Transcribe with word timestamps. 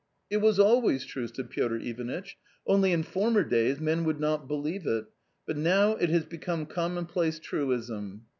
"It 0.31 0.37
was 0.37 0.59
always 0.59 1.05
true," 1.05 1.27
said 1.27 1.51
Piotr 1.51 1.75
Ivanitch," 1.75 2.35
only 2.65 2.91
in 2.91 3.03
former 3.03 3.43
days 3.43 3.79
men 3.79 4.03
would 4.05 4.19
not 4.19 4.47
believe 4.47 4.87
it, 4.87 5.05
but 5.45 5.57
now 5.57 5.91
it 5.95 6.09
has 6.09 6.25
become 6.25 6.65
commonplace 6.65 7.37
truism." 7.37 8.25